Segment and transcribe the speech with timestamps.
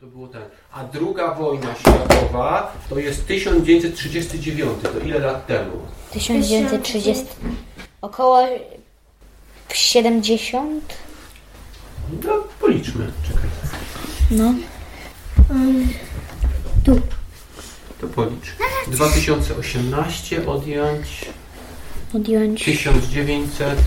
[0.00, 0.42] To było ten.
[0.72, 4.72] A druga wojna światowa to jest 1939.
[4.82, 5.72] To ile lat temu?
[6.12, 7.24] 1930.
[8.00, 8.46] Około
[9.74, 10.94] 70.
[12.24, 13.12] No, policzmy.
[13.28, 13.50] Czekaj.
[14.30, 14.54] No.
[18.00, 18.52] To policz.
[18.86, 21.24] 2018 odjąć
[22.14, 23.78] Odjąć 1900,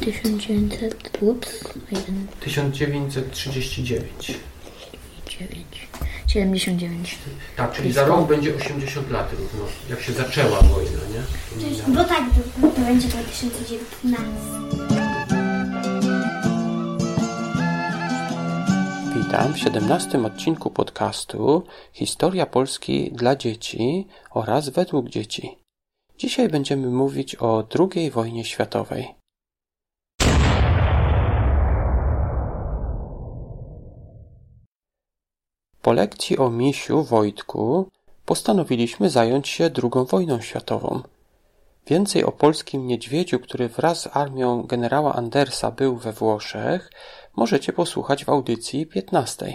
[0.00, 1.18] 1900.
[1.20, 1.64] Ups.
[1.90, 4.32] 1, 1939.
[5.28, 5.88] 9.
[6.26, 7.18] 79.
[7.56, 11.94] Tak, czyli za rok będzie 80 lat równo, jak się zaczęła wojna, nie?
[11.94, 12.24] Bo tak,
[12.60, 14.24] to, to będzie 2019.
[19.16, 21.62] Witam w 17 odcinku podcastu
[21.92, 25.58] Historia Polski dla dzieci oraz według dzieci.
[26.18, 29.23] Dzisiaj będziemy mówić o II wojnie światowej.
[35.84, 37.88] Po lekcji o misiu Wojtku
[38.24, 41.02] postanowiliśmy zająć się II wojną światową.
[41.86, 46.92] Więcej o polskim niedźwiedziu, który wraz z armią generała Andersa był we Włoszech,
[47.36, 49.54] możecie posłuchać w audycji 15.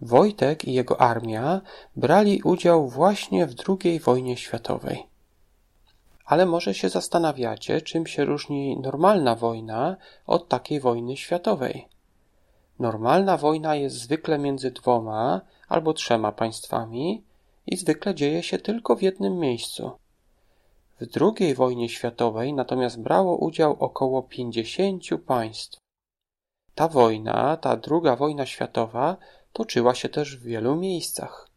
[0.00, 1.60] Wojtek i jego armia
[1.96, 5.06] brali udział właśnie w II wojnie światowej.
[6.24, 11.88] Ale może się zastanawiacie, czym się różni normalna wojna od takiej wojny światowej.
[12.82, 17.24] Normalna wojna jest zwykle między dwoma albo trzema państwami
[17.66, 19.90] i zwykle dzieje się tylko w jednym miejscu.
[21.00, 25.78] W II wojnie światowej natomiast brało udział około 50 państw.
[26.74, 29.16] Ta wojna, ta druga wojna światowa,
[29.52, 31.48] toczyła się też w wielu miejscach.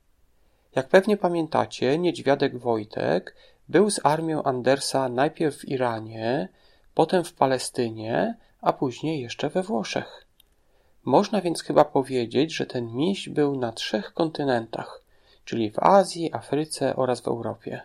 [0.75, 3.35] Jak pewnie pamiętacie, niedźwiadek Wojtek
[3.69, 6.49] był z armią Andersa najpierw w Iranie,
[6.93, 10.24] potem w Palestynie, a później jeszcze we Włoszech.
[11.05, 15.03] Można więc chyba powiedzieć, że ten miś był na trzech kontynentach,
[15.45, 17.81] czyli w Azji, Afryce oraz w Europie.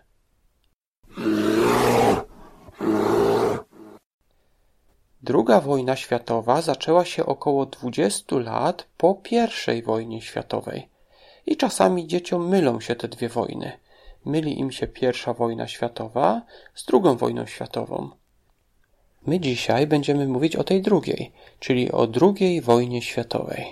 [5.22, 9.22] Druga wojna światowa zaczęła się około 20 lat po
[9.76, 10.88] I wojnie światowej.
[11.46, 13.72] I czasami dzieciom mylą się te dwie wojny.
[14.24, 16.42] Myli im się pierwsza wojna światowa
[16.74, 18.19] z drugą wojną światową.
[19.30, 23.66] My dzisiaj będziemy mówić o tej drugiej, czyli o II wojnie światowej.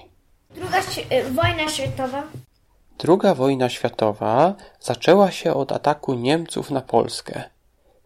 [0.55, 0.79] Druga
[1.13, 2.23] y, wojna światowa.
[2.99, 7.43] Druga wojna światowa zaczęła się od ataku Niemców na Polskę.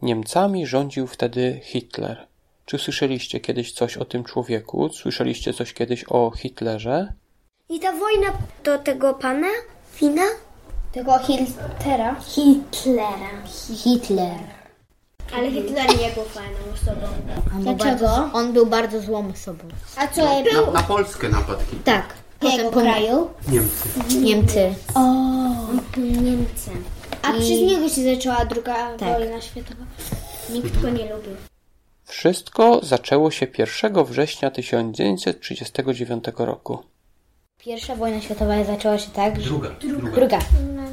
[0.02, 2.26] Niemcami rządził wtedy Hitler.
[2.66, 4.88] Czy słyszeliście kiedyś coś o tym człowieku?
[4.88, 7.12] Słyszeliście coś kiedyś o Hitlerze?
[7.68, 8.28] I ta wojna
[8.64, 9.48] do tego pana?
[9.92, 10.26] Fina?
[10.92, 12.20] Tego Hitlera.
[12.20, 13.42] Hitlera.
[13.76, 14.61] Hitler.
[15.36, 17.06] Ale Hitler nie był fajną osobą.
[17.56, 18.06] On był Dlaczego?
[18.06, 19.64] Bardzo, on był bardzo złą osobą.
[19.96, 20.72] A co był?
[20.72, 21.60] Na Polskę napadł.
[21.84, 22.14] Tak.
[22.42, 23.30] Jakiego kraju?
[23.48, 23.88] Niemcy.
[24.20, 24.74] Niemcy.
[24.94, 26.84] O, on był Niemcem.
[27.22, 29.18] A przez niego się zaczęła druga Tak.
[29.18, 29.84] wojna światowa.
[30.52, 31.36] Nikt go nie lubił.
[32.04, 36.78] Wszystko zaczęło się 1 września 1939 roku.
[37.58, 39.48] Pierwsza wojna światowa zaczęła się tak, że...
[39.48, 39.70] Druga.
[39.80, 40.10] Druga.
[40.10, 40.38] Druga.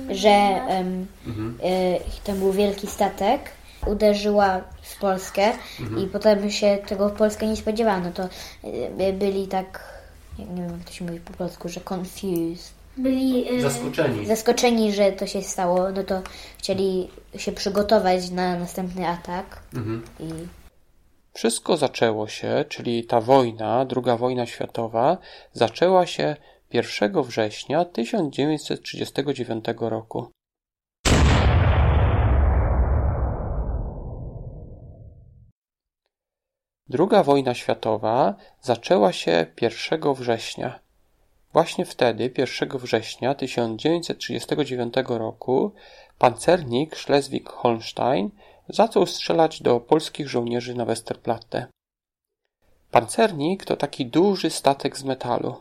[0.10, 1.08] Że em,
[1.64, 3.52] e, tam był wielki statek,
[3.86, 5.52] uderzyła w Polskę
[6.04, 8.12] i potem się tego w Polskę nie spodziewano.
[8.12, 8.24] To
[9.00, 9.84] e, byli tak,
[10.40, 12.74] nie wiem jak to się mówi po polsku, że confused.
[12.98, 13.54] Byli...
[13.54, 14.26] y, Zaskoczeni.
[14.26, 16.22] Zaskoczeni, że to się stało, no to
[16.58, 19.60] chcieli się przygotować na następny atak
[20.20, 20.30] i
[21.34, 25.18] Wszystko zaczęło się, czyli ta wojna, druga wojna światowa,
[25.54, 26.36] zaczęła się
[26.74, 30.32] 1 września 1939 roku.
[36.90, 40.80] Druga wojna światowa zaczęła się 1 września.
[41.54, 45.72] Właśnie wtedy, 1 września 1939 roku,
[46.20, 48.30] pancernik Schleswig-Holstein
[48.70, 51.68] zaczął strzelać do polskich żołnierzy na Westerplatte.
[52.92, 55.56] Pancernik to taki duży statek z metalu.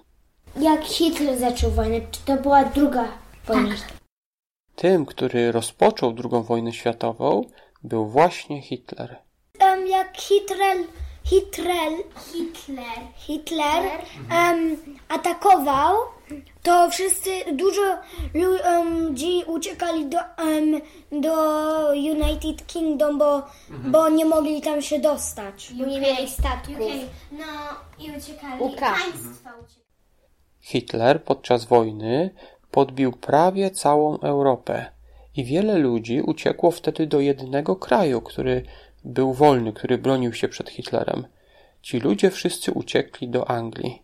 [0.60, 3.08] Jak Hitler zaczął wojnę, czy to była druga
[3.46, 3.74] wojna?
[4.76, 7.44] Tym, który rozpoczął II wojnę światową,
[7.82, 9.19] był właśnie Hitler.
[9.58, 10.76] Em, jak Hitler,
[11.30, 11.92] Hitler,
[12.32, 13.82] Hitler, Hitler
[14.30, 14.76] em,
[15.08, 15.96] atakował,
[16.62, 17.82] to wszyscy, dużo
[18.34, 20.80] ludzi uciekali do, em,
[21.22, 21.34] do
[21.92, 23.42] United Kingdom, bo,
[23.84, 26.78] bo nie mogli tam się dostać, bo nie mieli statków.
[27.32, 27.44] No
[27.98, 28.62] i uciekali.
[28.62, 28.81] UK.
[28.81, 29.88] Państwa uciekali.
[30.60, 32.34] Hitler podczas wojny
[32.70, 34.86] podbił prawie całą Europę
[35.36, 38.62] i wiele ludzi uciekło wtedy do jednego kraju, który
[39.08, 41.26] był wolny, który bronił się przed Hitlerem.
[41.82, 44.02] Ci ludzie wszyscy uciekli do Anglii.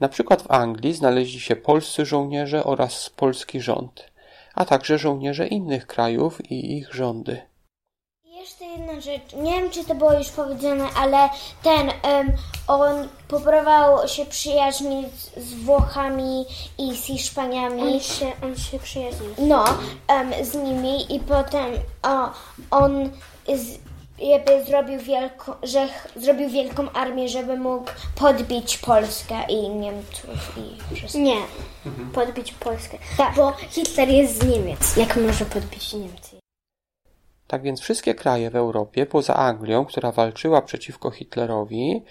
[0.00, 4.12] Na przykład w Anglii znaleźli się polscy żołnierze oraz polski rząd,
[4.54, 7.42] a także żołnierze innych krajów i ich rządy.
[8.24, 9.32] Jeszcze jedna rzecz.
[9.36, 11.28] Nie wiem, czy to było już powiedziane, ale
[11.62, 12.32] ten, em,
[12.68, 16.44] on poprawał się przyjaźnić z Włochami
[16.78, 17.82] i z Hiszpaniami.
[17.82, 19.30] On się, on się przyjaźnił.
[19.38, 19.64] No,
[20.08, 21.72] em, z nimi i potem
[22.02, 22.30] o,
[22.70, 23.10] on
[23.54, 23.78] z,
[24.20, 31.18] jakby zrobił, wielko, że zrobił wielką armię, żeby mógł podbić Polskę i Niemców i wszystko.
[31.18, 31.36] Nie,
[32.12, 32.98] podbić Polskę.
[33.16, 33.34] Tak.
[33.34, 34.96] Bo Hitler jest z Niemiec.
[34.96, 36.36] Jak może podbić Niemcy?
[37.46, 42.02] Tak więc wszystkie kraje w Europie, poza Anglią, która walczyła przeciwko Hitlerowi,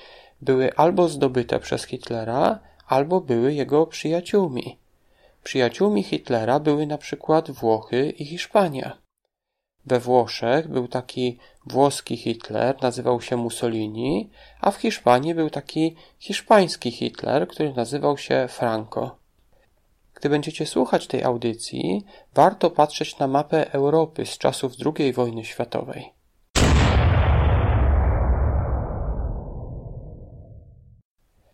[0.41, 4.77] były albo zdobyte przez Hitlera, albo były jego przyjaciółmi.
[5.43, 8.97] Przyjaciółmi Hitlera były na przykład Włochy i Hiszpania.
[9.87, 14.29] We Włoszech był taki włoski Hitler, nazywał się Mussolini,
[14.61, 19.17] a w Hiszpanii był taki hiszpański Hitler, który nazywał się Franco.
[20.15, 26.13] Gdy będziecie słuchać tej audycji, warto patrzeć na mapę Europy z czasów II wojny światowej.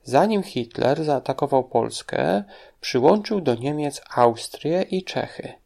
[0.03, 2.43] Zanim Hitler zaatakował Polskę,
[2.81, 5.62] przyłączył do Niemiec Austrię i Czechy.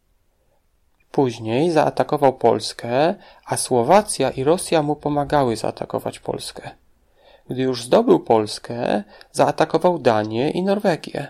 [1.17, 3.15] Później zaatakował Polskę,
[3.45, 6.69] a Słowacja i Rosja mu pomagały zaatakować Polskę.
[7.49, 11.27] Gdy już zdobył Polskę, zaatakował Danię i Norwegię,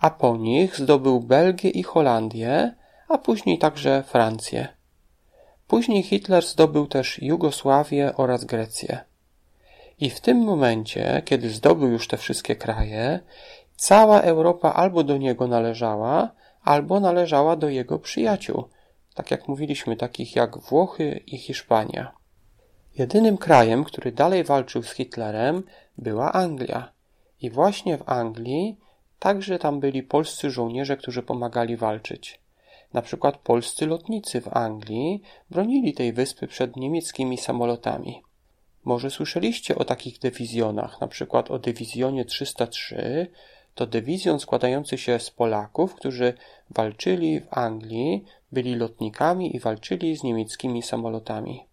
[0.00, 2.74] a po nich zdobył Belgię i Holandię,
[3.08, 4.68] a później także Francję.
[5.66, 8.98] Później Hitler zdobył też Jugosławię oraz Grecję.
[10.00, 13.20] I w tym momencie, kiedy zdobył już te wszystkie kraje,
[13.76, 16.30] cała Europa albo do niego należała,
[16.64, 18.64] albo należała do jego przyjaciół,
[19.14, 22.12] tak jak mówiliśmy, takich jak Włochy i Hiszpania.
[22.98, 25.62] Jedynym krajem, który dalej walczył z Hitlerem,
[25.98, 26.92] była Anglia.
[27.40, 28.76] I właśnie w Anglii
[29.18, 32.40] także tam byli polscy żołnierze, którzy pomagali walczyć.
[32.92, 38.22] Na przykład polscy lotnicy w Anglii bronili tej wyspy przed niemieckimi samolotami.
[38.84, 43.26] Może słyszeliście o takich dywizjonach, na przykład o dywizjonie 303,
[43.80, 46.34] to dywizjon składający się z Polaków, którzy
[46.70, 51.66] walczyli w Anglii, byli lotnikami i walczyli z niemieckimi samolotami.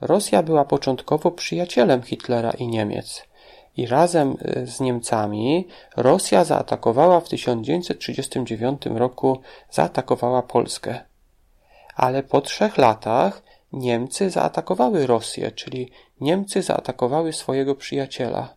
[0.00, 3.28] Rosja była początkowo przyjacielem Hitlera i Niemiec.
[3.76, 9.40] I razem y, z Niemcami Rosja zaatakowała w 1939 roku
[9.70, 11.00] zaatakowała Polskę.
[11.96, 13.42] Ale po trzech latach
[13.72, 15.90] Niemcy zaatakowały Rosję, czyli
[16.20, 18.56] Niemcy zaatakowały swojego przyjaciela.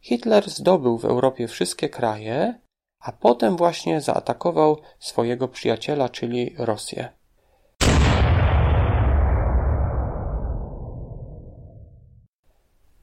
[0.00, 2.60] Hitler zdobył w Europie wszystkie kraje,
[3.00, 7.12] a potem właśnie zaatakował swojego przyjaciela, czyli Rosję.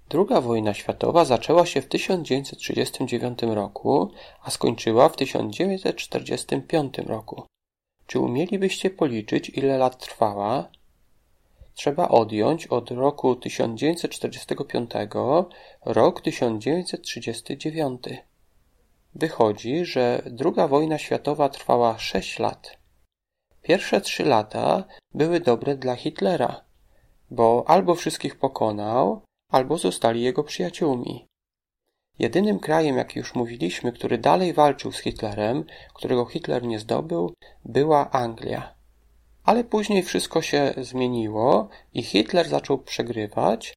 [0.09, 4.11] Druga wojna światowa zaczęła się w 1939 roku,
[4.41, 7.43] a skończyła w 1945 roku.
[8.05, 10.69] Czy umielibyście policzyć, ile lat trwała?
[11.79, 14.91] Trzeba odjąć od roku 1945
[15.85, 18.03] rok 1939.
[19.15, 22.77] Wychodzi, że druga wojna światowa trwała 6 lat.
[23.61, 24.83] Pierwsze trzy lata
[25.13, 26.61] były dobre dla Hitlera,
[27.31, 29.21] bo albo wszystkich pokonał,
[29.51, 31.27] albo zostali jego przyjaciółmi.
[32.19, 35.63] Jedynym krajem, jak już mówiliśmy, który dalej walczył z Hitlerem,
[35.93, 37.33] którego Hitler nie zdobył,
[37.65, 38.78] była Anglia.
[39.49, 43.73] Ale później wszystko się zmieniło i Hitler zaczął przegrywać.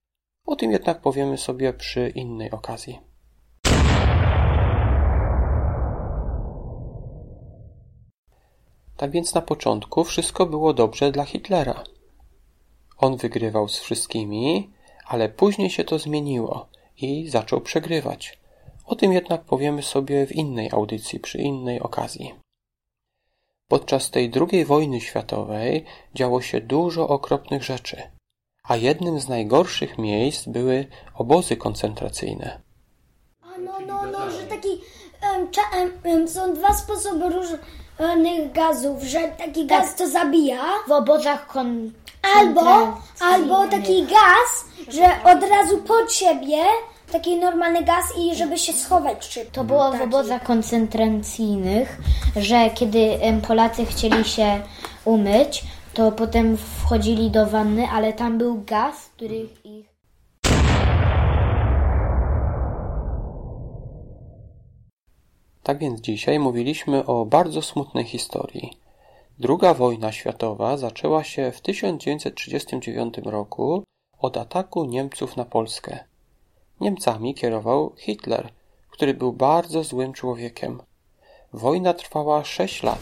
[0.46, 3.00] O tym jednak powiemy sobie przy innej okazji.
[8.96, 11.84] Tak więc na początku wszystko było dobrze dla Hitlera.
[12.98, 14.70] On wygrywał z wszystkimi,
[15.06, 18.38] ale później się to zmieniło i zaczął przegrywać.
[18.86, 22.41] O tym jednak powiemy sobie w innej audycji, przy innej okazji.
[23.72, 28.02] Podczas tej II wojny światowej działo się dużo okropnych rzeczy,
[28.68, 32.60] a jednym z najgorszych miejsc były obozy koncentracyjne.
[33.42, 34.68] A no, no, no, że taki
[35.20, 35.62] em, cza,
[36.04, 41.92] em, są dwa sposoby różnych gazów, że taki gaz to zabija, W obozach kon...
[42.36, 43.22] albo, koncentracyjnych.
[43.22, 46.64] albo taki gaz, że od razu pod siebie
[47.12, 49.52] taki normalny gaz i żeby się schować szybko.
[49.52, 51.98] To było w obozach koncentracyjnych,
[52.36, 53.18] że kiedy
[53.48, 54.60] Polacy chcieli się
[55.04, 59.92] umyć, to potem wchodzili do wanny, ale tam był gaz, który ich
[65.62, 68.70] Tak więc dzisiaj mówiliśmy o bardzo smutnej historii.
[69.38, 73.84] Druga wojna światowa zaczęła się w 1939 roku
[74.18, 76.11] od ataku Niemców na Polskę.
[76.82, 78.48] Niemcami kierował Hitler,
[78.90, 80.82] który był bardzo złym człowiekiem.
[81.52, 82.98] Wojna trwała sześć lat.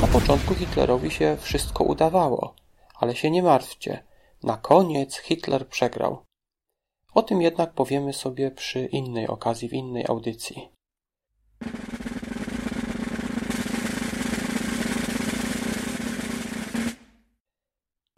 [0.00, 2.54] Na początku Hitlerowi się wszystko udawało,
[2.94, 4.04] ale się nie martwcie.
[4.42, 6.18] Na koniec Hitler przegrał.
[7.14, 10.73] O tym jednak powiemy sobie przy innej okazji, w innej audycji.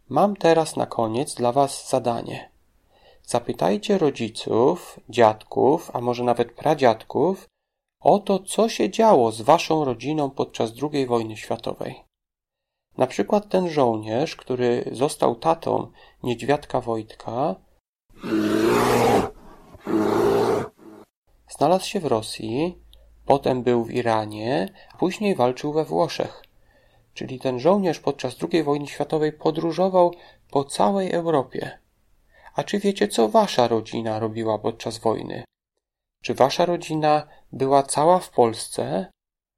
[0.09, 2.51] Mam teraz na koniec dla Was zadanie.
[3.23, 7.45] Zapytajcie rodziców, dziadków, a może nawet pradziadków
[8.01, 12.03] o to, co się działo z Waszą rodziną podczas II wojny światowej.
[12.97, 15.91] Na przykład ten żołnierz, który został tatą
[16.23, 17.55] niedźwiadka Wojtka,
[21.49, 22.77] znalazł się w Rosji,
[23.25, 26.46] potem był w Iranie, a później walczył we Włoszech.
[27.17, 30.13] Czyli ten żołnierz podczas II wojny światowej podróżował
[30.51, 31.79] po całej Europie.
[32.55, 35.43] A czy wiecie, co wasza rodzina robiła podczas wojny?
[36.23, 39.11] Czy wasza rodzina była cała w Polsce?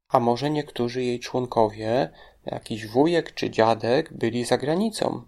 [0.09, 2.09] A może niektórzy jej członkowie,
[2.45, 5.21] jakiś wujek czy dziadek, byli za granicą?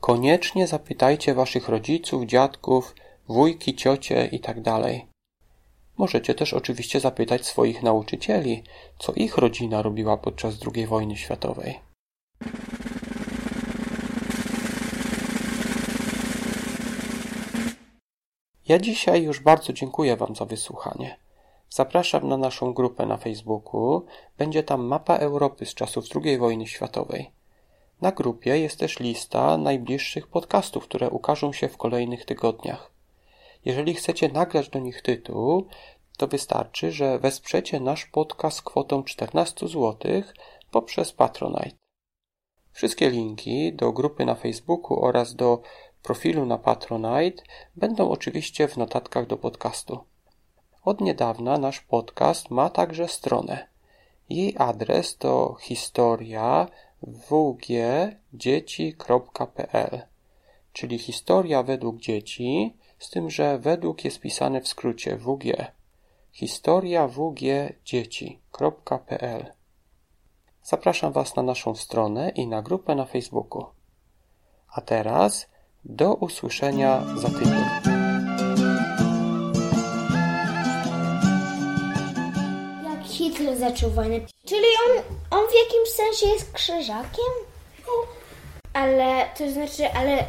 [0.00, 2.94] Koniecznie zapytajcie waszych rodziców, dziadków,
[3.28, 4.56] wujki, ciocie i tak.
[6.00, 8.62] Możecie też oczywiście zapytać swoich nauczycieli,
[8.98, 11.80] co ich rodzina robiła podczas II wojny światowej.
[18.68, 21.18] Ja dzisiaj już bardzo dziękuję Wam za wysłuchanie.
[21.70, 24.06] Zapraszam na naszą grupę na Facebooku.
[24.38, 27.30] Będzie tam mapa Europy z czasów II wojny światowej.
[28.00, 32.89] Na grupie jest też lista najbliższych podcastów, które ukażą się w kolejnych tygodniach.
[33.64, 35.66] Jeżeli chcecie nagrać do nich tytuł,
[36.16, 39.96] to wystarczy, że wesprzecie nasz podcast kwotą 14 zł
[40.70, 41.76] poprzez Patronite.
[42.72, 45.62] Wszystkie linki do grupy na Facebooku oraz do
[46.02, 47.42] profilu na Patronite
[47.76, 49.98] będą oczywiście w notatkach do podcastu.
[50.84, 53.68] Od niedawna nasz podcast ma także stronę.
[54.28, 56.68] Jej adres to historia
[57.02, 58.02] wgdzieci.pl,
[60.72, 65.72] czyli historia według dzieci, z tym, że według jest pisane w skrócie wg.
[66.32, 68.32] Historia wgdzieci.pl
[70.62, 73.64] Zapraszam Was na naszą stronę i na grupę na Facebooku.
[74.74, 75.48] A teraz
[75.84, 77.64] do usłyszenia za tydzień.
[82.84, 84.20] Jak Hitler zaczął wojnę.
[84.46, 84.90] Czyli on,
[85.30, 87.32] on w jakimś sensie jest krzyżakiem?
[88.72, 90.24] Ale, to znaczy, ale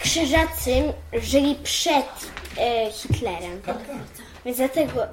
[0.00, 3.62] krzyżacy żyli przed e, Hitlerem.
[3.62, 3.96] Tak, tak.
[4.44, 5.06] Więc dlatego...